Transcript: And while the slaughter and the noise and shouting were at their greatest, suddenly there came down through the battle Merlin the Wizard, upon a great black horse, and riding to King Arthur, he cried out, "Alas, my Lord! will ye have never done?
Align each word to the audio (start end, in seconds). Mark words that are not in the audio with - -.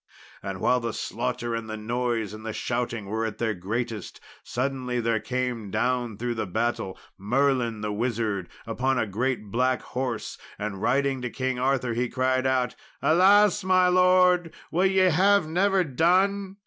And 0.41 0.59
while 0.59 0.79
the 0.79 0.93
slaughter 0.93 1.53
and 1.53 1.69
the 1.69 1.77
noise 1.77 2.33
and 2.33 2.43
shouting 2.55 3.05
were 3.05 3.23
at 3.23 3.37
their 3.37 3.53
greatest, 3.53 4.19
suddenly 4.41 4.99
there 4.99 5.19
came 5.19 5.69
down 5.69 6.17
through 6.17 6.33
the 6.33 6.47
battle 6.47 6.97
Merlin 7.19 7.81
the 7.81 7.93
Wizard, 7.93 8.49
upon 8.65 8.97
a 8.97 9.05
great 9.05 9.51
black 9.51 9.83
horse, 9.83 10.39
and 10.57 10.81
riding 10.81 11.21
to 11.21 11.29
King 11.29 11.59
Arthur, 11.59 11.93
he 11.93 12.09
cried 12.09 12.47
out, 12.47 12.73
"Alas, 12.99 13.63
my 13.63 13.89
Lord! 13.89 14.51
will 14.71 14.87
ye 14.87 15.01
have 15.11 15.47
never 15.47 15.83
done? 15.83 16.57